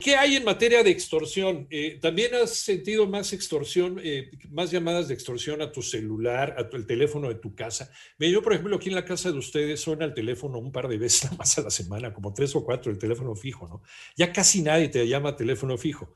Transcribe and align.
¿Qué 0.00 0.16
hay 0.16 0.36
en 0.36 0.44
materia 0.44 0.82
de 0.82 0.90
extorsión? 0.90 1.66
Eh, 1.70 1.98
¿También 2.00 2.34
has 2.34 2.54
sentido 2.54 3.06
más 3.06 3.32
extorsión, 3.32 4.00
eh, 4.02 4.30
más 4.50 4.70
llamadas 4.70 5.08
de 5.08 5.14
extorsión 5.14 5.60
a 5.60 5.70
tu 5.70 5.82
celular, 5.82 6.54
a 6.58 6.68
tu, 6.68 6.76
el 6.76 6.86
teléfono 6.86 7.28
de 7.28 7.34
tu 7.34 7.54
casa? 7.54 7.92
Yo, 8.18 8.42
por 8.42 8.54
ejemplo, 8.54 8.76
aquí 8.76 8.88
en 8.88 8.94
la 8.94 9.04
casa 9.04 9.30
de 9.30 9.38
ustedes 9.38 9.80
suena 9.80 10.06
el 10.06 10.14
teléfono 10.14 10.58
un 10.58 10.72
par 10.72 10.88
de 10.88 10.96
veces 10.96 11.30
más 11.38 11.58
a 11.58 11.62
la 11.62 11.70
semana, 11.70 12.14
como 12.14 12.32
tres 12.32 12.56
o 12.56 12.64
cuatro, 12.64 12.90
el 12.90 12.98
teléfono 12.98 13.34
fijo, 13.36 13.68
¿no? 13.68 13.82
Ya 14.16 14.32
casi 14.32 14.62
nadie 14.62 14.88
te 14.88 15.06
llama 15.06 15.36
teléfono 15.36 15.76
fijo. 15.76 16.14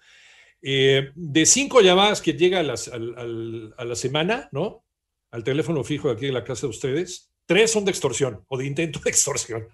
Eh, 0.62 1.10
de 1.14 1.44
cinco 1.44 1.82
llamadas 1.82 2.22
que 2.22 2.32
llega 2.32 2.60
a, 2.60 2.62
las, 2.62 2.88
a 2.88 3.84
la 3.84 3.94
semana, 3.94 4.48
¿no? 4.50 4.84
Al 5.30 5.44
teléfono 5.44 5.84
fijo 5.84 6.08
de 6.08 6.14
aquí 6.14 6.27
de 6.27 6.32
la 6.32 6.44
casa 6.44 6.66
de 6.66 6.70
ustedes, 6.70 7.34
tres 7.44 7.70
son 7.70 7.84
de 7.84 7.91
extorsión 7.91 8.44
o 8.48 8.56
de 8.56 8.66
intento 8.66 9.00
de 9.00 9.10
extorsión 9.10 9.69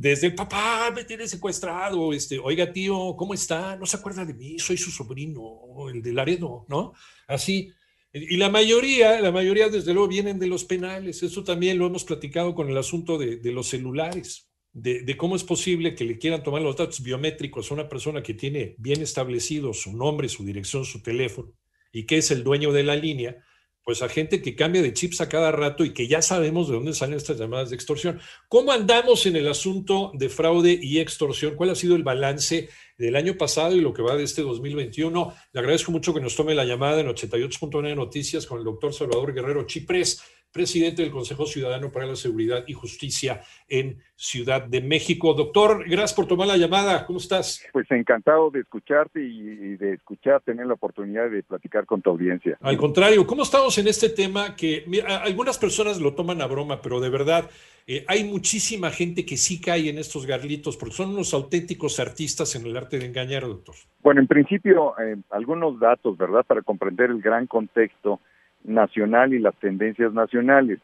desde 0.00 0.28
el 0.28 0.34
papá 0.36 0.92
me 0.94 1.02
tiene 1.02 1.26
secuestrado, 1.26 2.12
este, 2.12 2.38
oiga 2.38 2.72
tío, 2.72 3.16
¿cómo 3.16 3.34
está? 3.34 3.74
No 3.74 3.84
se 3.84 3.96
acuerda 3.96 4.24
de 4.24 4.32
mí, 4.32 4.56
soy 4.60 4.76
su 4.76 4.92
sobrino, 4.92 5.58
el 5.92 6.00
de 6.00 6.12
Laredo, 6.12 6.66
¿no? 6.68 6.92
Así. 7.26 7.72
Y 8.12 8.36
la 8.36 8.48
mayoría, 8.48 9.20
la 9.20 9.32
mayoría 9.32 9.68
desde 9.68 9.92
luego 9.92 10.06
vienen 10.06 10.38
de 10.38 10.46
los 10.46 10.62
penales. 10.62 11.24
Eso 11.24 11.42
también 11.42 11.78
lo 11.78 11.86
hemos 11.86 12.04
platicado 12.04 12.54
con 12.54 12.70
el 12.70 12.78
asunto 12.78 13.18
de, 13.18 13.40
los 13.50 13.66
celulares, 13.66 14.48
de, 14.72 15.02
de, 15.02 15.16
cómo 15.16 15.34
es 15.34 15.42
posible 15.42 15.96
que 15.96 16.04
le 16.04 16.16
quieran 16.16 16.44
tomar 16.44 16.62
los 16.62 16.76
datos 16.76 17.02
biométricos 17.02 17.68
a 17.68 17.74
una 17.74 17.88
persona 17.88 18.22
que 18.22 18.34
tiene 18.34 18.76
bien 18.78 19.02
establecido 19.02 19.74
su 19.74 19.96
nombre, 19.96 20.28
su 20.28 20.44
dirección, 20.44 20.84
su 20.84 21.02
teléfono 21.02 21.52
y 21.90 22.04
que 22.04 22.18
es 22.18 22.30
el 22.30 22.44
dueño 22.44 22.72
de 22.72 22.84
la 22.84 22.94
línea 22.94 23.42
pues 23.88 24.02
a 24.02 24.08
gente 24.10 24.42
que 24.42 24.54
cambia 24.54 24.82
de 24.82 24.92
chips 24.92 25.22
a 25.22 25.30
cada 25.30 25.50
rato 25.50 25.82
y 25.82 25.94
que 25.94 26.06
ya 26.06 26.20
sabemos 26.20 26.68
de 26.68 26.74
dónde 26.74 26.92
salen 26.92 27.16
estas 27.16 27.38
llamadas 27.38 27.70
de 27.70 27.76
extorsión. 27.76 28.20
¿Cómo 28.46 28.70
andamos 28.70 29.24
en 29.24 29.34
el 29.34 29.48
asunto 29.48 30.12
de 30.12 30.28
fraude 30.28 30.78
y 30.78 30.98
extorsión? 30.98 31.54
¿Cuál 31.54 31.70
ha 31.70 31.74
sido 31.74 31.96
el 31.96 32.02
balance 32.02 32.68
del 32.98 33.16
año 33.16 33.38
pasado 33.38 33.74
y 33.74 33.80
lo 33.80 33.94
que 33.94 34.02
va 34.02 34.14
de 34.14 34.24
este 34.24 34.42
2021? 34.42 35.34
Le 35.54 35.58
agradezco 35.60 35.90
mucho 35.90 36.12
que 36.12 36.20
nos 36.20 36.36
tome 36.36 36.54
la 36.54 36.66
llamada 36.66 37.00
en 37.00 37.06
88.9 37.06 37.96
Noticias 37.96 38.44
con 38.44 38.58
el 38.58 38.64
doctor 38.64 38.92
Salvador 38.92 39.32
Guerrero 39.32 39.64
Chipres 39.64 40.20
presidente 40.52 41.02
del 41.02 41.10
Consejo 41.10 41.46
Ciudadano 41.46 41.90
para 41.90 42.06
la 42.06 42.16
Seguridad 42.16 42.64
y 42.66 42.72
Justicia 42.72 43.42
en 43.68 43.98
Ciudad 44.16 44.62
de 44.62 44.80
México. 44.80 45.34
Doctor, 45.34 45.84
gracias 45.88 46.14
por 46.14 46.26
tomar 46.26 46.48
la 46.48 46.56
llamada. 46.56 47.06
¿Cómo 47.06 47.18
estás? 47.18 47.64
Pues 47.72 47.90
encantado 47.90 48.50
de 48.50 48.60
escucharte 48.60 49.20
y 49.22 49.76
de 49.76 49.94
escuchar, 49.94 50.40
tener 50.42 50.66
la 50.66 50.74
oportunidad 50.74 51.30
de 51.30 51.42
platicar 51.42 51.86
con 51.86 52.02
tu 52.02 52.10
audiencia. 52.10 52.58
Al 52.60 52.76
contrario, 52.76 53.26
¿cómo 53.26 53.42
estamos 53.42 53.78
en 53.78 53.88
este 53.88 54.08
tema 54.08 54.56
que 54.56 54.84
algunas 55.22 55.58
personas 55.58 56.00
lo 56.00 56.14
toman 56.14 56.42
a 56.42 56.46
broma, 56.46 56.80
pero 56.82 57.00
de 57.00 57.10
verdad 57.10 57.48
eh, 57.86 58.04
hay 58.08 58.24
muchísima 58.24 58.90
gente 58.90 59.24
que 59.24 59.36
sí 59.36 59.60
cae 59.60 59.88
en 59.88 59.98
estos 59.98 60.26
garlitos 60.26 60.76
porque 60.76 60.94
son 60.94 61.10
unos 61.10 61.32
auténticos 61.32 62.00
artistas 62.00 62.54
en 62.54 62.66
el 62.66 62.76
arte 62.76 62.98
de 62.98 63.06
engañar, 63.06 63.42
doctor? 63.42 63.76
Bueno, 64.02 64.20
en 64.20 64.26
principio, 64.26 64.98
eh, 64.98 65.16
algunos 65.30 65.78
datos, 65.80 66.16
¿verdad? 66.18 66.44
Para 66.44 66.62
comprender 66.62 67.10
el 67.10 67.20
gran 67.20 67.46
contexto 67.46 68.20
nacional 68.64 69.34
y 69.34 69.38
las 69.38 69.54
tendencias 69.56 70.12
nacionales. 70.12 70.78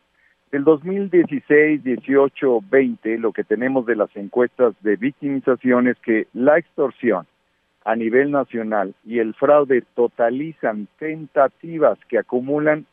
Del 0.51 0.65
2016, 0.65 1.83
18, 1.83 2.61
20, 2.71 3.19
lo 3.19 3.33
que 3.33 3.45
tenemos 3.45 3.87
de 3.87 3.97
las 3.97 4.15
encuestas 4.17 4.75
de 4.83 4.97
victimización 4.97 5.89
es 5.89 5.99
que 5.99 6.29
la 6.33 6.59
extorsión 6.59 7.27
a 7.85 7.97
nivel 7.97 8.31
nacional 8.31 8.95
y 9.05 9.19
el 9.19 9.35
fraude 9.35 9.83
totalizan 9.95 10.89
tentativas 10.99 11.99
que 12.09 12.19
acumulan 12.19 12.87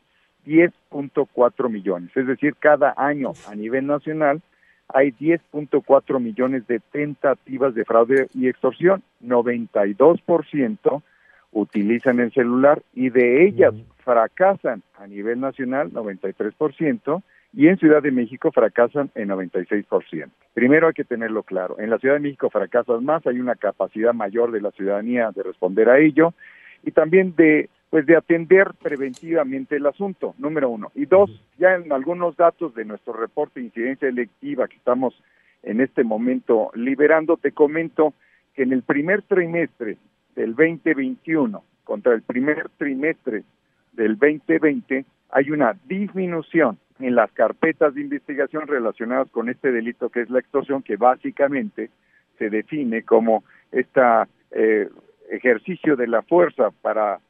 10.4 0.44 1.70
millones. 1.70 2.10
Es 2.16 2.26
decir, 2.26 2.56
cada 2.58 2.94
año 2.96 3.32
a 3.48 3.54
nivel 3.54 3.86
nacional 3.86 4.42
hay 4.88 5.12
10.4 5.12 6.20
millones 6.20 6.66
de 6.66 6.80
tentativas 6.80 7.74
de 7.74 7.84
fraude 7.84 8.28
y 8.34 8.48
extorsión. 8.48 9.02
92% 9.24 11.02
utilizan 11.52 12.20
el 12.20 12.32
celular 12.32 12.82
y 12.94 13.10
de 13.10 13.46
ellas 13.46 13.74
fracasan 13.98 14.82
a 14.98 15.06
nivel 15.06 15.40
nacional 15.40 15.92
93% 15.92 17.22
y 17.54 17.68
en 17.68 17.76
Ciudad 17.76 18.02
de 18.02 18.10
México 18.10 18.50
fracasan 18.50 19.10
en 19.14 19.28
96%. 19.28 20.30
Primero 20.54 20.88
hay 20.88 20.94
que 20.94 21.04
tenerlo 21.04 21.42
claro, 21.42 21.78
en 21.78 21.90
la 21.90 21.98
Ciudad 21.98 22.14
de 22.14 22.20
México 22.20 22.50
fracasan 22.50 23.04
más, 23.04 23.26
hay 23.26 23.38
una 23.38 23.54
capacidad 23.54 24.14
mayor 24.14 24.50
de 24.50 24.62
la 24.62 24.70
ciudadanía 24.70 25.30
de 25.34 25.42
responder 25.42 25.88
a 25.90 25.98
ello 25.98 26.32
y 26.82 26.90
también 26.90 27.34
de 27.36 27.68
pues 27.90 28.06
de 28.06 28.16
atender 28.16 28.68
preventivamente 28.82 29.76
el 29.76 29.84
asunto, 29.84 30.34
número 30.38 30.70
uno. 30.70 30.90
Y 30.94 31.04
dos, 31.04 31.30
ya 31.58 31.74
en 31.74 31.92
algunos 31.92 32.34
datos 32.38 32.74
de 32.74 32.86
nuestro 32.86 33.12
reporte 33.12 33.60
de 33.60 33.66
incidencia 33.66 34.08
electiva 34.08 34.66
que 34.66 34.76
estamos 34.76 35.14
en 35.62 35.82
este 35.82 36.02
momento 36.02 36.70
liberando, 36.74 37.36
te 37.36 37.52
comento 37.52 38.14
que 38.54 38.62
en 38.62 38.72
el 38.72 38.82
primer 38.82 39.20
trimestre 39.20 39.98
del 40.34 40.54
2021 40.54 41.62
contra 41.84 42.14
el 42.14 42.22
primer 42.22 42.68
trimestre 42.78 43.44
del 43.92 44.18
2020 44.18 45.04
hay 45.30 45.50
una 45.50 45.76
disminución 45.86 46.78
en 47.00 47.14
las 47.14 47.32
carpetas 47.32 47.94
de 47.94 48.02
investigación 48.02 48.66
relacionadas 48.66 49.30
con 49.30 49.48
este 49.48 49.72
delito 49.72 50.10
que 50.10 50.20
es 50.20 50.30
la 50.30 50.38
extorsión, 50.38 50.82
que 50.82 50.96
básicamente 50.96 51.90
se 52.38 52.50
define 52.50 53.02
como 53.02 53.44
este 53.72 54.00
ejercicio 55.30 55.96
de 55.96 56.06
la 56.06 56.22
fuerza 56.22 56.70
para 56.82 57.20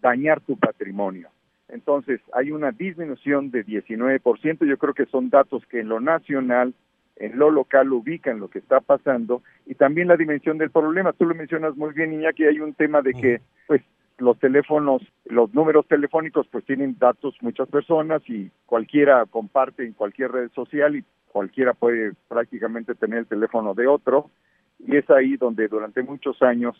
dañar 0.00 0.40
tu 0.40 0.56
patrimonio. 0.58 1.28
Entonces, 1.68 2.20
hay 2.32 2.50
una 2.50 2.72
disminución 2.72 3.50
de 3.50 3.64
19%, 3.64 4.66
yo 4.66 4.78
creo 4.78 4.94
que 4.94 5.06
son 5.06 5.30
datos 5.30 5.64
que 5.66 5.80
en 5.80 5.88
lo 5.88 6.00
nacional 6.00 6.74
en 7.16 7.38
lo 7.38 7.50
local 7.50 7.92
ubican 7.92 8.40
lo 8.40 8.48
que 8.48 8.58
está 8.58 8.80
pasando 8.80 9.42
y 9.66 9.74
también 9.74 10.08
la 10.08 10.16
dimensión 10.16 10.58
del 10.58 10.70
problema. 10.70 11.12
Tú 11.12 11.26
lo 11.26 11.34
mencionas 11.34 11.76
muy 11.76 11.92
bien, 11.92 12.22
que 12.36 12.48
hay 12.48 12.60
un 12.60 12.74
tema 12.74 13.02
de 13.02 13.12
que, 13.12 13.40
pues, 13.66 13.82
los 14.18 14.38
teléfonos, 14.38 15.02
los 15.24 15.52
números 15.54 15.86
telefónicos, 15.88 16.46
pues 16.50 16.64
tienen 16.64 16.96
datos 16.98 17.34
muchas 17.40 17.68
personas 17.68 18.22
y 18.28 18.50
cualquiera 18.66 19.26
comparte 19.26 19.84
en 19.84 19.92
cualquier 19.92 20.32
red 20.32 20.50
social 20.52 20.96
y 20.96 21.04
cualquiera 21.28 21.74
puede 21.74 22.12
prácticamente 22.28 22.94
tener 22.94 23.20
el 23.20 23.26
teléfono 23.26 23.74
de 23.74 23.88
otro 23.88 24.30
y 24.78 24.96
es 24.96 25.08
ahí 25.10 25.36
donde 25.36 25.66
durante 25.66 26.02
muchos 26.02 26.40
años 26.42 26.76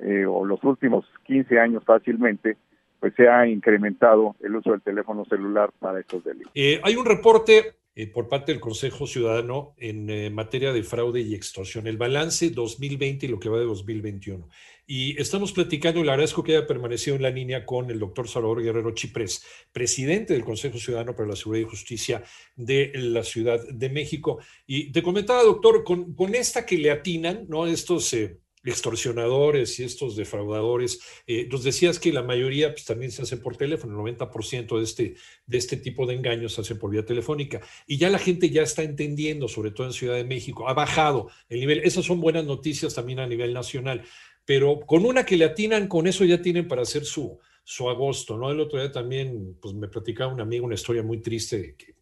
eh, 0.00 0.24
o 0.26 0.46
los 0.46 0.64
últimos 0.64 1.04
15 1.24 1.60
años 1.60 1.84
fácilmente 1.84 2.56
pues 3.00 3.14
se 3.16 3.28
ha 3.28 3.46
incrementado 3.46 4.36
el 4.40 4.56
uso 4.56 4.70
del 4.70 4.80
teléfono 4.80 5.24
celular 5.24 5.70
para 5.78 6.00
estos 6.00 6.24
delitos. 6.24 6.52
Eh, 6.54 6.80
hay 6.84 6.96
un 6.96 7.04
reporte 7.04 7.74
eh, 7.94 8.06
por 8.06 8.28
parte 8.28 8.52
del 8.52 8.60
Consejo 8.60 9.06
Ciudadano 9.06 9.74
en 9.76 10.08
eh, 10.08 10.30
materia 10.30 10.72
de 10.72 10.82
fraude 10.82 11.20
y 11.20 11.34
extorsión, 11.34 11.86
el 11.86 11.98
balance 11.98 12.48
2020 12.48 13.26
y 13.26 13.28
lo 13.28 13.38
que 13.38 13.50
va 13.50 13.58
de 13.58 13.66
2021. 13.66 14.48
Y 14.86 15.20
estamos 15.20 15.52
platicando, 15.52 16.00
y 16.00 16.04
le 16.04 16.10
agradezco 16.10 16.42
que 16.42 16.56
haya 16.56 16.66
permanecido 16.66 17.16
en 17.16 17.22
la 17.22 17.30
línea 17.30 17.66
con 17.66 17.90
el 17.90 17.98
doctor 17.98 18.28
Salvador 18.28 18.62
Guerrero 18.62 18.92
Chiprés, 18.92 19.44
presidente 19.72 20.32
del 20.32 20.44
Consejo 20.44 20.78
Ciudadano 20.78 21.14
para 21.14 21.28
la 21.28 21.36
Seguridad 21.36 21.66
y 21.66 21.70
Justicia 21.70 22.24
de 22.56 22.92
la 22.94 23.22
Ciudad 23.22 23.60
de 23.68 23.90
México. 23.90 24.38
Y 24.66 24.90
te 24.90 25.02
comentaba, 25.02 25.42
doctor, 25.42 25.84
con, 25.84 26.14
con 26.14 26.34
esta 26.34 26.66
que 26.66 26.78
le 26.78 26.90
atinan, 26.90 27.46
¿no? 27.48 27.66
Estos 27.66 28.12
eh, 28.14 28.38
extorsionadores 28.64 29.78
y 29.80 29.84
estos 29.84 30.16
defraudadores. 30.16 31.00
Eh, 31.26 31.48
nos 31.50 31.64
decías 31.64 31.98
que 31.98 32.12
la 32.12 32.22
mayoría 32.22 32.72
pues, 32.72 32.84
también 32.84 33.10
se 33.10 33.22
hace 33.22 33.36
por 33.36 33.56
teléfono, 33.56 34.06
el 34.06 34.16
90% 34.16 34.78
de 34.78 34.84
este, 34.84 35.14
de 35.46 35.58
este 35.58 35.76
tipo 35.76 36.06
de 36.06 36.14
engaños 36.14 36.54
se 36.54 36.60
hace 36.60 36.74
por 36.76 36.90
vía 36.90 37.04
telefónica. 37.04 37.60
Y 37.86 37.98
ya 37.98 38.10
la 38.10 38.18
gente 38.18 38.50
ya 38.50 38.62
está 38.62 38.82
entendiendo, 38.82 39.48
sobre 39.48 39.70
todo 39.70 39.86
en 39.86 39.92
Ciudad 39.92 40.16
de 40.16 40.24
México, 40.24 40.68
ha 40.68 40.74
bajado 40.74 41.30
el 41.48 41.60
nivel. 41.60 41.80
Esas 41.84 42.04
son 42.04 42.20
buenas 42.20 42.44
noticias 42.44 42.94
también 42.94 43.18
a 43.20 43.26
nivel 43.26 43.52
nacional, 43.52 44.04
pero 44.44 44.80
con 44.80 45.04
una 45.04 45.24
que 45.24 45.36
le 45.36 45.44
atinan, 45.44 45.88
con 45.88 46.06
eso 46.06 46.24
ya 46.24 46.40
tienen 46.40 46.68
para 46.68 46.82
hacer 46.82 47.04
su, 47.04 47.38
su 47.64 47.88
agosto, 47.88 48.36
¿no? 48.36 48.50
El 48.50 48.60
otro 48.60 48.78
día 48.78 48.90
también, 48.90 49.56
pues 49.60 49.74
me 49.74 49.88
platicaba 49.88 50.32
un 50.32 50.40
amigo 50.40 50.66
una 50.66 50.74
historia 50.74 51.02
muy 51.02 51.20
triste 51.20 51.76
que 51.76 52.01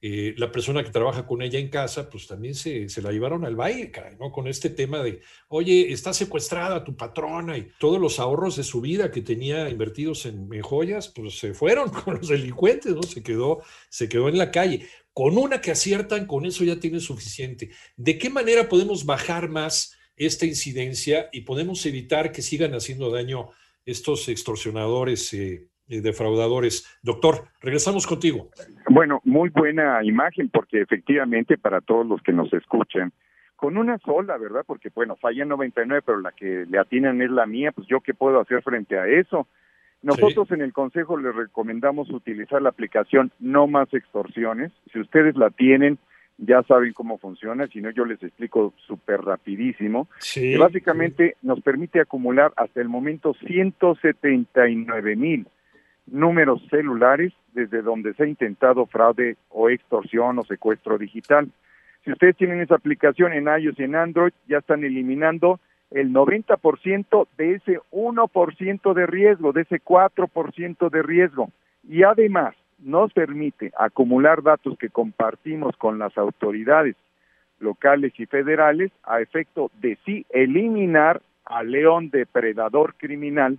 eh, 0.00 0.32
la 0.36 0.52
persona 0.52 0.84
que 0.84 0.90
trabaja 0.90 1.26
con 1.26 1.42
ella 1.42 1.58
en 1.58 1.70
casa, 1.70 2.08
pues 2.08 2.28
también 2.28 2.54
se, 2.54 2.88
se, 2.88 3.02
la 3.02 3.10
llevaron 3.10 3.44
al 3.44 3.56
baile, 3.56 3.90
¿no? 4.20 4.30
Con 4.30 4.46
este 4.46 4.70
tema 4.70 5.02
de, 5.02 5.20
oye, 5.48 5.92
está 5.92 6.12
secuestrada 6.12 6.84
tu 6.84 6.96
patrona 6.96 7.58
y 7.58 7.68
todos 7.80 8.00
los 8.00 8.20
ahorros 8.20 8.54
de 8.54 8.62
su 8.62 8.80
vida 8.80 9.10
que 9.10 9.22
tenía 9.22 9.68
invertidos 9.68 10.26
en, 10.26 10.48
joyas, 10.60 11.08
pues 11.08 11.38
se 11.38 11.52
fueron 11.52 11.90
con 12.04 12.14
los 12.14 12.28
delincuentes, 12.28 12.94
¿no? 12.94 13.02
Se 13.02 13.24
quedó, 13.24 13.62
se 13.88 14.08
quedó 14.08 14.28
en 14.28 14.38
la 14.38 14.52
calle. 14.52 14.86
Con 15.12 15.36
una 15.36 15.60
que 15.60 15.72
aciertan, 15.72 16.26
con 16.26 16.46
eso 16.46 16.62
ya 16.62 16.78
tiene 16.78 17.00
suficiente. 17.00 17.70
¿De 17.96 18.18
qué 18.18 18.30
manera 18.30 18.68
podemos 18.68 19.04
bajar 19.04 19.48
más 19.48 19.96
esta 20.16 20.46
incidencia 20.46 21.28
y 21.32 21.40
podemos 21.40 21.84
evitar 21.86 22.30
que 22.30 22.42
sigan 22.42 22.74
haciendo 22.74 23.10
daño 23.10 23.50
estos 23.84 24.28
extorsionadores 24.28 25.32
eh, 25.32 25.68
defraudadores. 25.88 26.84
Doctor, 27.02 27.48
regresamos 27.60 28.06
contigo. 28.06 28.50
Bueno, 28.90 29.20
muy 29.24 29.50
buena 29.50 30.02
imagen 30.02 30.48
porque 30.48 30.80
efectivamente 30.80 31.58
para 31.58 31.80
todos 31.80 32.06
los 32.06 32.22
que 32.22 32.32
nos 32.32 32.52
escuchan, 32.52 33.12
con 33.56 33.76
una 33.76 33.98
sola, 33.98 34.38
¿verdad? 34.38 34.62
Porque 34.66 34.88
bueno, 34.94 35.16
falla 35.16 35.44
99, 35.44 36.02
pero 36.06 36.20
la 36.20 36.32
que 36.32 36.64
le 36.68 36.78
atinan 36.78 37.20
es 37.20 37.30
la 37.30 37.44
mía, 37.44 37.72
pues 37.72 37.86
yo 37.88 38.00
qué 38.00 38.14
puedo 38.14 38.40
hacer 38.40 38.62
frente 38.62 38.98
a 38.98 39.06
eso. 39.06 39.46
Nosotros 40.00 40.50
en 40.52 40.62
el 40.62 40.72
Consejo 40.72 41.16
les 41.18 41.34
recomendamos 41.34 42.08
utilizar 42.10 42.62
la 42.62 42.68
aplicación 42.68 43.32
No 43.40 43.66
Más 43.66 43.92
Extorsiones. 43.92 44.70
Si 44.92 45.00
ustedes 45.00 45.36
la 45.36 45.50
tienen, 45.50 45.98
ya 46.38 46.62
saben 46.62 46.92
cómo 46.92 47.18
funciona, 47.18 47.66
si 47.66 47.80
no 47.80 47.90
yo 47.90 48.04
les 48.04 48.22
explico 48.22 48.72
súper 48.86 49.22
rapidísimo. 49.22 50.08
Sí, 50.20 50.56
básicamente 50.56 51.36
nos 51.42 51.60
permite 51.60 52.00
acumular 52.00 52.52
hasta 52.56 52.80
el 52.80 52.88
momento 52.88 53.34
179 53.34 55.16
mil 55.16 55.48
números 56.10 56.62
celulares 56.70 57.32
desde 57.52 57.82
donde 57.82 58.14
se 58.14 58.24
ha 58.24 58.26
intentado 58.26 58.86
fraude 58.86 59.36
o 59.50 59.68
extorsión 59.68 60.38
o 60.38 60.44
secuestro 60.44 60.98
digital. 60.98 61.48
Si 62.04 62.12
ustedes 62.12 62.36
tienen 62.36 62.60
esa 62.60 62.76
aplicación 62.76 63.32
en 63.32 63.46
iOS 63.46 63.78
y 63.78 63.82
en 63.82 63.96
Android, 63.96 64.32
ya 64.46 64.58
están 64.58 64.84
eliminando 64.84 65.60
el 65.90 66.12
90% 66.12 67.28
de 67.36 67.54
ese 67.54 67.80
1% 67.90 68.94
de 68.94 69.06
riesgo, 69.06 69.52
de 69.52 69.62
ese 69.62 69.80
4% 69.80 70.90
de 70.90 71.02
riesgo. 71.02 71.50
Y 71.88 72.02
además 72.02 72.54
nos 72.78 73.12
permite 73.12 73.72
acumular 73.76 74.42
datos 74.42 74.78
que 74.78 74.90
compartimos 74.90 75.76
con 75.76 75.98
las 75.98 76.16
autoridades 76.16 76.96
locales 77.58 78.12
y 78.18 78.26
federales 78.26 78.92
a 79.02 79.20
efecto 79.20 79.70
de 79.80 79.98
sí 80.04 80.24
eliminar 80.30 81.20
al 81.44 81.70
león 81.70 82.10
depredador 82.10 82.94
criminal 82.96 83.58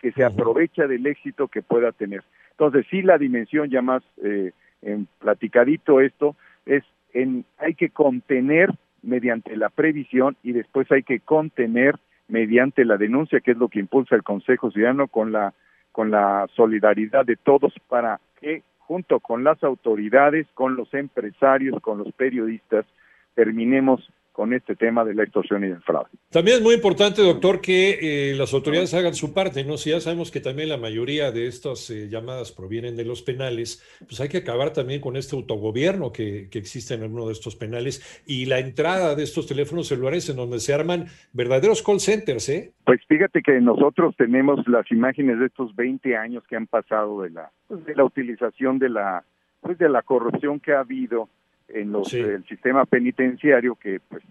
que 0.00 0.12
se 0.12 0.24
aprovecha 0.24 0.86
del 0.86 1.06
éxito 1.06 1.48
que 1.48 1.62
pueda 1.62 1.92
tener. 1.92 2.22
Entonces, 2.52 2.86
sí, 2.90 3.02
la 3.02 3.18
dimensión 3.18 3.68
ya 3.68 3.82
más 3.82 4.02
eh, 4.22 4.52
en 4.82 5.06
platicadito 5.18 6.00
esto 6.00 6.36
es 6.66 6.82
en 7.12 7.44
hay 7.58 7.74
que 7.74 7.90
contener 7.90 8.70
mediante 9.02 9.56
la 9.56 9.68
previsión 9.68 10.36
y 10.42 10.52
después 10.52 10.90
hay 10.90 11.02
que 11.02 11.20
contener 11.20 11.96
mediante 12.28 12.84
la 12.84 12.96
denuncia, 12.96 13.40
que 13.40 13.52
es 13.52 13.56
lo 13.56 13.68
que 13.68 13.80
impulsa 13.80 14.14
el 14.14 14.22
Consejo 14.22 14.70
Ciudadano 14.70 15.08
con 15.08 15.32
la 15.32 15.52
con 15.92 16.10
la 16.10 16.46
solidaridad 16.54 17.26
de 17.26 17.36
todos 17.36 17.74
para 17.88 18.20
que 18.40 18.62
junto 18.78 19.20
con 19.20 19.44
las 19.44 19.62
autoridades, 19.64 20.46
con 20.54 20.76
los 20.76 20.92
empresarios, 20.94 21.80
con 21.80 21.98
los 21.98 22.12
periodistas, 22.12 22.86
terminemos 23.34 24.08
con 24.32 24.52
este 24.52 24.76
tema 24.76 25.04
de 25.04 25.14
la 25.14 25.24
extorsión 25.24 25.64
y 25.64 25.68
del 25.68 25.82
fraude. 25.82 26.08
También 26.30 26.58
es 26.58 26.62
muy 26.62 26.74
importante, 26.74 27.22
doctor, 27.22 27.60
que 27.60 28.30
eh, 28.30 28.34
las 28.34 28.54
autoridades 28.54 28.94
hagan 28.94 29.14
su 29.14 29.34
parte, 29.34 29.64
¿no? 29.64 29.76
Si 29.76 29.90
ya 29.90 30.00
sabemos 30.00 30.30
que 30.30 30.40
también 30.40 30.68
la 30.68 30.76
mayoría 30.76 31.30
de 31.32 31.46
estas 31.46 31.90
eh, 31.90 32.08
llamadas 32.08 32.52
provienen 32.52 32.96
de 32.96 33.04
los 33.04 33.22
penales, 33.22 33.82
pues 34.00 34.20
hay 34.20 34.28
que 34.28 34.38
acabar 34.38 34.72
también 34.72 35.00
con 35.00 35.16
este 35.16 35.36
autogobierno 35.36 36.12
que, 36.12 36.48
que 36.50 36.58
existe 36.58 36.94
en 36.94 37.02
alguno 37.02 37.26
de 37.26 37.32
estos 37.32 37.56
penales 37.56 38.22
y 38.26 38.46
la 38.46 38.58
entrada 38.58 39.14
de 39.14 39.24
estos 39.24 39.46
teléfonos 39.46 39.88
celulares 39.88 40.28
en 40.28 40.36
donde 40.36 40.60
se 40.60 40.72
arman 40.72 41.06
verdaderos 41.32 41.82
call 41.82 42.00
centers, 42.00 42.48
¿eh? 42.48 42.72
Pues 42.84 43.00
fíjate 43.06 43.42
que 43.42 43.60
nosotros 43.60 44.14
tenemos 44.16 44.66
las 44.66 44.90
imágenes 44.90 45.38
de 45.38 45.46
estos 45.46 45.74
20 45.76 46.16
años 46.16 46.44
que 46.48 46.56
han 46.56 46.66
pasado 46.66 47.22
de 47.22 47.30
la, 47.30 47.50
pues, 47.68 47.84
de 47.84 47.94
la 47.94 48.04
utilización 48.04 48.78
de 48.78 48.88
la, 48.88 49.24
pues 49.60 49.78
de 49.78 49.88
la 49.88 50.02
corrupción 50.02 50.60
que 50.60 50.72
ha 50.72 50.80
habido 50.80 51.28
en 51.74 51.92
los 51.92 52.12
el 52.12 52.44
sistema 52.46 52.84
penitenciario 52.84 53.74
que 53.74 54.00
pues 54.00 54.22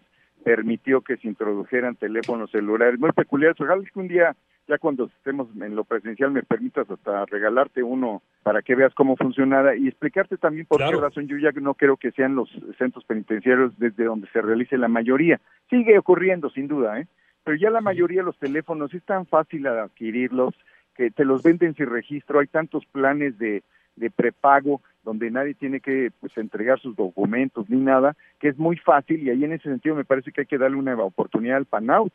permitió 0.44 1.02
que 1.02 1.18
se 1.18 1.28
introdujeran 1.28 1.96
teléfonos 1.96 2.52
celulares 2.52 3.00
muy 3.00 3.12
peculiares. 3.12 3.60
Ojalá 3.60 3.84
que 3.84 4.00
un 4.00 4.08
día, 4.08 4.36
ya 4.68 4.78
cuando 4.78 5.06
estemos 5.06 5.48
en 5.62 5.76
lo 5.76 5.84
presencial, 5.84 6.32
me 6.32 6.44
permitas 6.44 6.90
hasta 6.90 7.26
regalarte 7.26 7.84
uno 7.84 8.22
para 8.44 8.62
que 8.62 8.76
veas 8.76 8.94
cómo 8.94 9.16
funcionara 9.16 9.76
y 9.76 9.88
explicarte 9.88 10.38
también 10.38 10.66
por 10.66 10.80
qué 10.80 10.96
razón 10.96 11.28
yo 11.28 11.38
ya 11.38 11.52
no 11.60 11.74
creo 11.74 11.98
que 11.98 12.12
sean 12.12 12.36
los 12.36 12.50
centros 12.78 13.04
penitenciarios 13.06 13.78
desde 13.78 14.06
donde 14.06 14.28
se 14.30 14.42
realice 14.42 14.78
la 14.78 14.88
mayoría. 14.88 15.40
Sigue 15.70 15.98
ocurriendo, 15.98 16.50
sin 16.50 16.68
duda, 16.68 17.00
¿eh? 17.00 17.08
pero 17.44 17.58
ya 17.58 17.70
la 17.70 17.82
mayoría 17.82 18.22
de 18.22 18.26
los 18.26 18.38
teléfonos 18.38 18.94
es 18.94 19.04
tan 19.04 19.26
fácil 19.26 19.68
adquirirlos 19.68 20.54
que 20.96 21.12
te 21.12 21.26
los 21.26 21.44
venden 21.44 21.76
sin 21.76 21.88
registro, 21.88 22.40
hay 22.40 22.48
tantos 22.48 22.86
planes 22.88 23.38
de 23.38 23.64
de 24.00 24.10
prepago 24.10 24.81
donde 25.04 25.31
nadie 25.31 25.54
tiene 25.54 25.80
que 25.80 26.12
pues, 26.19 26.38
entregar 26.38 26.80
sus 26.80 26.96
documentos 26.96 27.69
ni 27.69 27.78
nada, 27.78 28.16
que 28.40 28.50
es 28.50 28.57
muy 28.57 28.78
fácil 28.78 29.22
y 29.22 29.30
ahí 29.30 29.44
en 29.44 29.54
ese 29.54 29.69
sentido 29.69 29.96
me 29.96 30.06
parece 30.06 30.31
que 30.31 30.42
hay 30.42 30.48
que 30.48 30.57
darle 30.57 30.78
una 30.78 30.96
oportunidad 30.96 31.57
al 31.57 31.66
PANAUT, 31.66 32.13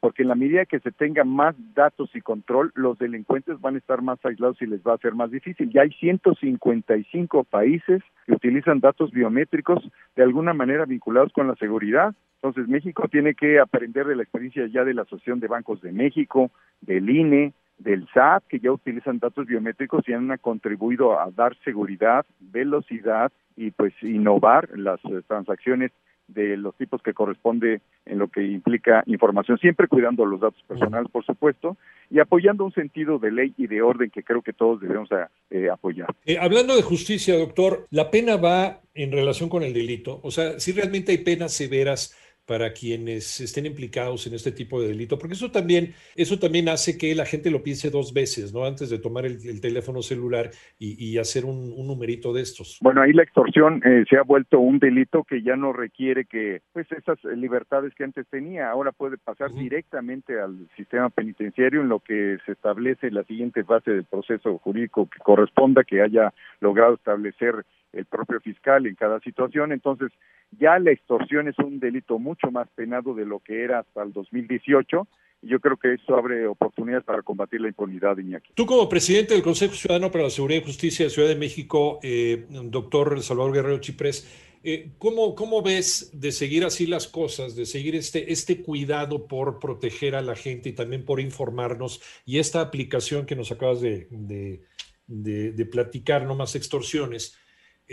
porque 0.00 0.22
en 0.22 0.28
la 0.28 0.34
medida 0.34 0.64
que 0.64 0.80
se 0.80 0.90
tenga 0.90 1.22
más 1.22 1.54
datos 1.74 2.10
y 2.14 2.20
control, 2.20 2.72
los 2.74 2.98
delincuentes 2.98 3.60
van 3.60 3.76
a 3.76 3.78
estar 3.78 4.02
más 4.02 4.18
aislados 4.24 4.60
y 4.60 4.66
les 4.66 4.82
va 4.82 4.94
a 4.94 4.98
ser 4.98 5.14
más 5.14 5.30
difícil. 5.30 5.70
Ya 5.70 5.82
hay 5.82 5.92
155 5.92 7.44
países 7.44 8.02
que 8.26 8.32
utilizan 8.32 8.80
datos 8.80 9.12
biométricos 9.12 9.78
de 10.16 10.24
alguna 10.24 10.54
manera 10.54 10.86
vinculados 10.86 11.32
con 11.32 11.46
la 11.46 11.54
seguridad. 11.54 12.16
Entonces 12.42 12.66
México 12.66 13.06
tiene 13.08 13.36
que 13.36 13.60
aprender 13.60 14.04
de 14.04 14.16
la 14.16 14.24
experiencia 14.24 14.66
ya 14.66 14.82
de 14.82 14.94
la 14.94 15.02
Asociación 15.02 15.38
de 15.38 15.46
Bancos 15.46 15.80
de 15.80 15.92
México, 15.92 16.50
del 16.80 17.08
INE, 17.08 17.52
del 17.82 18.08
SAT, 18.12 18.44
que 18.48 18.60
ya 18.60 18.72
utilizan 18.72 19.18
datos 19.18 19.46
biométricos 19.46 20.08
y 20.08 20.12
han 20.12 20.36
contribuido 20.38 21.18
a 21.18 21.30
dar 21.30 21.56
seguridad, 21.64 22.24
velocidad 22.40 23.32
y 23.56 23.70
pues 23.70 23.92
innovar 24.02 24.68
las 24.76 25.00
eh, 25.04 25.22
transacciones 25.26 25.92
de 26.28 26.56
los 26.56 26.74
tipos 26.76 27.02
que 27.02 27.14
corresponde 27.14 27.80
en 28.06 28.18
lo 28.18 28.28
que 28.28 28.42
implica 28.42 29.02
información, 29.06 29.58
siempre 29.58 29.88
cuidando 29.88 30.24
los 30.24 30.40
datos 30.40 30.62
personales, 30.66 31.10
por 31.10 31.24
supuesto, 31.24 31.76
y 32.10 32.20
apoyando 32.20 32.64
un 32.64 32.72
sentido 32.72 33.18
de 33.18 33.32
ley 33.32 33.54
y 33.56 33.66
de 33.66 33.82
orden 33.82 34.10
que 34.10 34.22
creo 34.22 34.42
que 34.42 34.52
todos 34.52 34.80
debemos 34.80 35.08
eh, 35.50 35.68
apoyar. 35.70 36.08
Eh, 36.24 36.38
hablando 36.40 36.74
de 36.74 36.82
justicia, 36.82 37.36
doctor, 37.36 37.86
¿la 37.90 38.10
pena 38.10 38.36
va 38.36 38.80
en 38.94 39.12
relación 39.12 39.48
con 39.48 39.62
el 39.62 39.72
delito? 39.72 40.20
O 40.22 40.30
sea, 40.30 40.58
si 40.58 40.72
realmente 40.72 41.12
hay 41.12 41.18
penas 41.18 41.52
severas 41.52 42.16
para 42.46 42.72
quienes 42.72 43.40
estén 43.40 43.66
implicados 43.66 44.26
en 44.26 44.34
este 44.34 44.52
tipo 44.52 44.80
de 44.80 44.88
delito, 44.88 45.18
porque 45.18 45.34
eso 45.34 45.50
también, 45.50 45.94
eso 46.16 46.38
también 46.38 46.68
hace 46.68 46.98
que 46.98 47.14
la 47.14 47.24
gente 47.24 47.50
lo 47.50 47.62
piense 47.62 47.90
dos 47.90 48.12
veces, 48.12 48.52
¿no? 48.52 48.64
Antes 48.64 48.90
de 48.90 48.98
tomar 48.98 49.24
el, 49.26 49.60
teléfono 49.60 50.02
celular 50.02 50.50
y, 50.78 51.18
hacer 51.18 51.44
un, 51.44 51.76
numerito 51.86 52.32
de 52.32 52.42
estos. 52.42 52.78
Bueno, 52.80 53.02
ahí 53.02 53.12
la 53.12 53.22
extorsión 53.22 53.80
eh, 53.84 54.04
se 54.08 54.16
ha 54.16 54.22
vuelto 54.22 54.58
un 54.58 54.78
delito 54.78 55.24
que 55.24 55.42
ya 55.42 55.56
no 55.56 55.72
requiere 55.72 56.24
que, 56.24 56.62
pues, 56.72 56.90
esas 56.90 57.22
libertades 57.24 57.94
que 57.94 58.04
antes 58.04 58.26
tenía, 58.28 58.70
ahora 58.70 58.92
puede 58.92 59.18
pasar 59.18 59.52
directamente 59.52 60.40
al 60.40 60.68
sistema 60.76 61.10
penitenciario 61.10 61.80
en 61.80 61.88
lo 61.88 62.00
que 62.00 62.38
se 62.44 62.52
establece 62.52 63.10
la 63.10 63.24
siguiente 63.24 63.62
fase 63.64 63.92
del 63.92 64.04
proceso 64.04 64.58
jurídico 64.58 65.08
que 65.08 65.18
corresponda, 65.20 65.84
que 65.84 66.02
haya 66.02 66.32
logrado 66.60 66.94
establecer 66.94 67.64
el 67.92 68.06
propio 68.06 68.40
fiscal 68.40 68.86
en 68.86 68.94
cada 68.94 69.20
situación. 69.20 69.72
Entonces, 69.72 70.12
ya 70.58 70.78
la 70.78 70.92
extorsión 70.92 71.48
es 71.48 71.58
un 71.58 71.80
delito 71.80 72.18
mucho 72.18 72.50
más 72.50 72.68
penado 72.74 73.14
de 73.14 73.26
lo 73.26 73.40
que 73.40 73.64
era 73.64 73.80
hasta 73.80 74.02
el 74.02 74.12
2018 74.12 75.06
y 75.42 75.48
yo 75.48 75.60
creo 75.60 75.76
que 75.76 75.94
eso 75.94 76.14
abre 76.14 76.46
oportunidades 76.46 77.04
para 77.04 77.22
combatir 77.22 77.60
la 77.60 77.68
impunidad, 77.68 78.16
Iñaki. 78.16 78.52
Tú 78.54 78.64
como 78.64 78.88
presidente 78.88 79.34
del 79.34 79.42
Consejo 79.42 79.74
Ciudadano 79.74 80.10
para 80.10 80.24
la 80.24 80.30
Seguridad 80.30 80.62
y 80.62 80.64
Justicia 80.64 81.04
de 81.04 81.10
Ciudad 81.10 81.28
de 81.28 81.36
México, 81.36 81.98
eh, 82.02 82.46
doctor 82.48 83.20
Salvador 83.22 83.52
Guerrero 83.52 83.80
Chiprés, 83.80 84.30
eh, 84.62 84.92
¿cómo, 84.98 85.34
¿cómo, 85.34 85.60
ves 85.60 86.10
de 86.14 86.30
seguir 86.30 86.64
así 86.64 86.86
las 86.86 87.08
cosas, 87.08 87.56
de 87.56 87.66
seguir 87.66 87.96
este, 87.96 88.32
este 88.32 88.62
cuidado 88.62 89.26
por 89.26 89.58
proteger 89.58 90.14
a 90.14 90.22
la 90.22 90.36
gente 90.36 90.68
y 90.68 90.72
también 90.72 91.04
por 91.04 91.18
informarnos 91.18 92.00
y 92.24 92.38
esta 92.38 92.60
aplicación 92.60 93.26
que 93.26 93.34
nos 93.34 93.50
acabas 93.50 93.80
de, 93.80 94.06
de, 94.10 95.52
de 95.52 95.66
platicar, 95.66 96.24
no 96.24 96.36
más 96.36 96.54
extorsiones? 96.54 97.36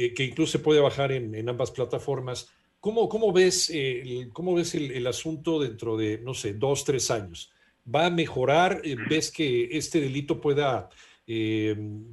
Eh, 0.02 0.14
que 0.14 0.24
incluso 0.24 0.54
se 0.54 0.64
puede 0.64 0.80
bajar 0.80 1.12
en, 1.12 1.50
ambas 1.50 1.72
plataformas. 1.72 2.56
¿Cómo, 2.80 3.10
cómo 3.10 3.34
ves, 3.34 3.70
eh, 3.70 4.02
el, 4.02 4.32
cómo 4.32 4.56
ves 4.56 4.74
el, 4.74 5.06
asunto 5.06 5.60
dentro 5.60 5.98
de, 5.98 6.22
no 6.24 6.34
sé, 6.34 6.54
dos, 6.54 6.86
tres 6.86 7.12
años? 7.12 7.54
¿Va 7.84 8.06
a 8.06 8.10
mejorar? 8.10 8.80
Eh, 8.86 8.96
¿Ves 9.10 9.30
que 9.30 9.66
este 9.78 10.00
delito 10.00 10.40
pueda, 10.40 10.88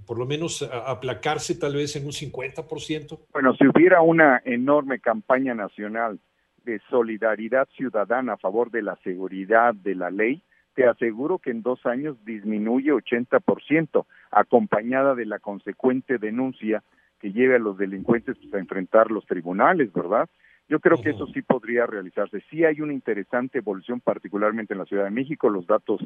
por 0.05 0.19
lo 0.19 0.27
menos, 0.27 0.69
aplacarse 0.85 1.55
tal 1.55 1.77
vez 1.77 1.95
en 1.95 2.07
un 2.07 2.11
50%? 2.11 3.21
Bueno, 3.33 3.55
si 3.55 3.69
hubiera 3.69 4.01
una 4.03 4.43
enorme 4.45 4.99
campaña 4.99 5.55
nacional 5.55 6.19
de 6.65 6.81
solidaridad 6.91 7.69
ciudadana 7.77 8.33
a 8.33 8.39
favor 8.39 8.73
de 8.73 8.83
la 8.83 8.97
seguridad 9.05 9.77
de 9.77 9.95
la 9.95 10.11
ley, 10.11 10.43
te 10.75 10.89
aseguro 10.89 11.39
que 11.39 11.53
en 11.53 11.63
dos 11.63 11.87
años 11.87 12.17
disminuye 12.25 12.93
80%, 12.93 14.07
acompañada 14.33 15.15
de 15.15 15.27
la 15.27 15.39
consecuente 15.39 16.19
denuncia 16.19 16.83
que 17.21 17.33
lleve 17.33 17.57
a 17.57 17.61
los 17.61 17.79
delincuentes 17.79 18.37
pues, 18.37 18.55
a 18.55 18.59
enfrentar 18.59 19.11
los 19.11 19.27
tribunales, 19.27 19.93
¿verdad? 19.93 20.29
Yo 20.69 20.81
creo 20.81 21.01
que 21.01 21.11
eso 21.11 21.27
sí 21.29 21.43
podría 21.43 21.87
realizarse. 21.87 22.43
Sí 22.51 22.65
hay 22.65 22.81
una 22.81 22.93
interesante 22.93 23.59
evolución, 23.59 24.01
particularmente 24.01 24.75
en 24.75 24.81
la 24.81 24.85
Ciudad 24.85 25.05
de 25.05 25.11
México. 25.11 25.49
Los 25.49 25.67
datos 25.69 26.01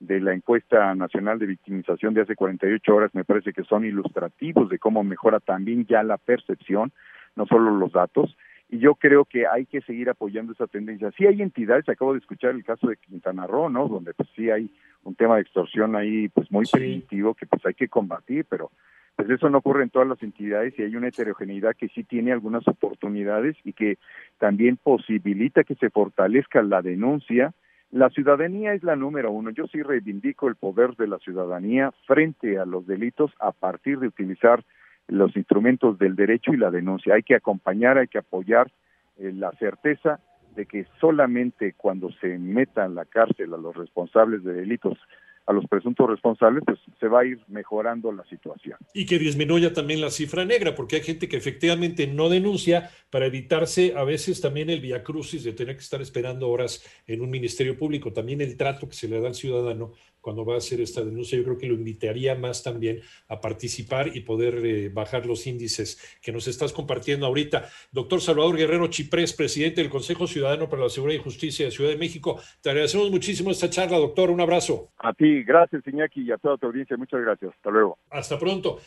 de 0.00 0.20
la 0.20 0.32
encuesta 0.32 0.94
nacional 0.94 1.38
de 1.38 1.44
victimización 1.44 2.14
de 2.14 2.22
hace 2.22 2.34
48 2.34 2.94
horas 2.94 3.14
me 3.14 3.24
parece 3.24 3.52
que 3.52 3.64
son 3.64 3.84
ilustrativos 3.84 4.70
de 4.70 4.78
cómo 4.78 5.04
mejora 5.04 5.38
también 5.38 5.84
ya 5.84 6.02
la 6.02 6.16
percepción, 6.16 6.92
no 7.34 7.44
solo 7.46 7.70
los 7.72 7.92
datos. 7.92 8.34
Y 8.70 8.78
yo 8.78 8.94
creo 8.94 9.26
que 9.26 9.46
hay 9.46 9.66
que 9.66 9.82
seguir 9.82 10.08
apoyando 10.08 10.52
esa 10.52 10.66
tendencia. 10.66 11.12
Sí 11.12 11.26
hay 11.26 11.42
entidades, 11.42 11.86
acabo 11.86 12.14
de 12.14 12.20
escuchar 12.20 12.52
el 12.52 12.64
caso 12.64 12.88
de 12.88 12.96
Quintana 12.96 13.46
Roo, 13.46 13.68
¿no? 13.68 13.86
Donde 13.86 14.14
pues 14.14 14.30
sí 14.34 14.50
hay 14.50 14.70
un 15.04 15.14
tema 15.14 15.36
de 15.36 15.42
extorsión 15.42 15.94
ahí 15.94 16.28
pues 16.28 16.50
muy 16.50 16.64
primitivo 16.72 17.34
que 17.34 17.46
pues 17.46 17.64
hay 17.66 17.74
que 17.74 17.88
combatir, 17.88 18.46
pero 18.48 18.70
pues 19.16 19.30
eso 19.30 19.48
no 19.48 19.58
ocurre 19.58 19.82
en 19.82 19.90
todas 19.90 20.06
las 20.06 20.22
entidades 20.22 20.78
y 20.78 20.82
hay 20.82 20.94
una 20.94 21.08
heterogeneidad 21.08 21.74
que 21.74 21.88
sí 21.88 22.04
tiene 22.04 22.32
algunas 22.32 22.68
oportunidades 22.68 23.56
y 23.64 23.72
que 23.72 23.96
también 24.38 24.76
posibilita 24.76 25.64
que 25.64 25.74
se 25.74 25.88
fortalezca 25.88 26.62
la 26.62 26.82
denuncia. 26.82 27.54
La 27.90 28.10
ciudadanía 28.10 28.74
es 28.74 28.82
la 28.82 28.94
número 28.94 29.30
uno. 29.32 29.50
Yo 29.50 29.66
sí 29.68 29.82
reivindico 29.82 30.48
el 30.48 30.56
poder 30.56 30.96
de 30.96 31.08
la 31.08 31.18
ciudadanía 31.18 31.92
frente 32.06 32.58
a 32.58 32.66
los 32.66 32.86
delitos 32.86 33.32
a 33.40 33.52
partir 33.52 33.98
de 34.00 34.08
utilizar 34.08 34.62
los 35.08 35.34
instrumentos 35.34 35.98
del 35.98 36.14
derecho 36.14 36.52
y 36.52 36.58
la 36.58 36.70
denuncia. 36.70 37.14
Hay 37.14 37.22
que 37.22 37.36
acompañar, 37.36 37.96
hay 37.96 38.08
que 38.08 38.18
apoyar 38.18 38.70
eh, 39.18 39.32
la 39.32 39.50
certeza 39.52 40.20
de 40.56 40.66
que 40.66 40.86
solamente 41.00 41.72
cuando 41.74 42.10
se 42.12 42.38
metan 42.38 42.90
en 42.90 42.94
la 42.96 43.04
cárcel 43.06 43.54
a 43.54 43.58
los 43.58 43.74
responsables 43.76 44.44
de 44.44 44.52
delitos 44.52 44.98
a 45.46 45.52
los 45.52 45.66
presuntos 45.66 46.08
responsables, 46.10 46.64
pues 46.66 46.78
se 46.98 47.08
va 47.08 47.20
a 47.20 47.24
ir 47.24 47.40
mejorando 47.48 48.10
la 48.12 48.24
situación. 48.24 48.78
Y 48.92 49.06
que 49.06 49.18
disminuya 49.18 49.72
también 49.72 50.00
la 50.00 50.10
cifra 50.10 50.44
negra, 50.44 50.74
porque 50.74 50.96
hay 50.96 51.02
gente 51.02 51.28
que 51.28 51.36
efectivamente 51.36 52.06
no 52.06 52.28
denuncia 52.28 52.90
para 53.10 53.26
evitarse 53.26 53.94
a 53.96 54.04
veces 54.04 54.40
también 54.40 54.70
el 54.70 54.80
viacrucis 54.80 55.44
de 55.44 55.52
tener 55.52 55.76
que 55.76 55.82
estar 55.82 56.02
esperando 56.02 56.48
horas 56.48 56.84
en 57.06 57.20
un 57.20 57.30
ministerio 57.30 57.78
público, 57.78 58.12
también 58.12 58.40
el 58.40 58.56
trato 58.56 58.88
que 58.88 58.96
se 58.96 59.08
le 59.08 59.20
da 59.20 59.28
al 59.28 59.34
ciudadano 59.34 59.92
cuando 60.26 60.44
va 60.44 60.54
a 60.54 60.58
hacer 60.58 60.80
esta 60.80 61.04
denuncia. 61.04 61.38
Yo 61.38 61.44
creo 61.44 61.56
que 61.56 61.68
lo 61.68 61.74
invitaría 61.74 62.34
más 62.34 62.64
también 62.64 63.00
a 63.28 63.40
participar 63.40 64.10
y 64.12 64.22
poder 64.22 64.56
eh, 64.66 64.88
bajar 64.88 65.24
los 65.24 65.46
índices 65.46 66.18
que 66.20 66.32
nos 66.32 66.48
estás 66.48 66.72
compartiendo 66.72 67.26
ahorita. 67.26 67.68
Doctor 67.92 68.20
Salvador 68.20 68.56
Guerrero 68.56 68.88
Chiprés, 68.88 69.32
presidente 69.32 69.82
del 69.82 69.88
Consejo 69.88 70.26
Ciudadano 70.26 70.68
para 70.68 70.82
la 70.82 70.88
Seguridad 70.88 71.20
y 71.20 71.22
Justicia 71.22 71.66
de 71.66 71.70
Ciudad 71.70 71.90
de 71.90 71.96
México. 71.96 72.40
Te 72.60 72.70
agradecemos 72.70 73.08
muchísimo 73.08 73.52
esta 73.52 73.70
charla, 73.70 73.98
doctor. 73.98 74.30
Un 74.30 74.40
abrazo. 74.40 74.90
A 74.98 75.12
ti, 75.12 75.44
gracias, 75.44 75.86
Iñaki, 75.86 76.22
y 76.22 76.32
a 76.32 76.38
toda 76.38 76.56
tu 76.56 76.66
audiencia. 76.66 76.96
Muchas 76.96 77.20
gracias. 77.20 77.52
Hasta 77.54 77.70
luego. 77.70 77.96
Hasta 78.10 78.36
pronto. 78.36 78.80